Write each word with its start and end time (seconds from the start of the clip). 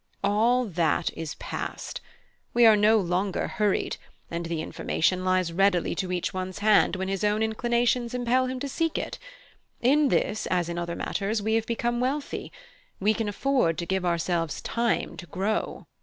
All 0.23 0.65
that 0.65 1.15
is 1.15 1.35
past; 1.35 2.01
we 2.55 2.65
are 2.65 2.75
no 2.75 2.97
longer 2.97 3.47
hurried, 3.47 3.97
and 4.31 4.47
the 4.47 4.59
information 4.59 5.23
lies 5.23 5.53
ready 5.53 5.93
to 5.93 6.11
each 6.11 6.33
one's 6.33 6.57
hand 6.57 6.95
when 6.95 7.07
his 7.07 7.23
own 7.23 7.43
inclinations 7.43 8.15
impel 8.15 8.47
him 8.47 8.59
to 8.61 8.67
seek 8.67 8.97
it. 8.97 9.19
In 9.79 10.09
this 10.09 10.47
as 10.47 10.69
in 10.69 10.79
other 10.79 10.95
matters 10.95 11.39
we 11.43 11.53
have 11.53 11.67
become 11.67 11.99
wealthy: 11.99 12.51
we 12.99 13.13
can 13.13 13.29
afford 13.29 13.77
to 13.77 13.85
give 13.85 14.03
ourselves 14.03 14.59
time 14.61 15.17
to 15.17 15.27
grow." 15.27 15.85